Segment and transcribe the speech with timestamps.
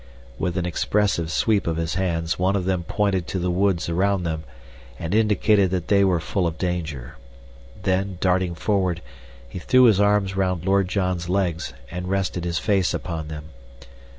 [0.39, 4.23] With an expressive sweep of his hands one of them pointed to the woods around
[4.23, 4.45] them,
[4.97, 7.17] and indicated that they were full of danger.
[7.83, 9.03] Then, darting forward,
[9.47, 13.49] he threw his arms round Lord John's legs, and rested his face upon them.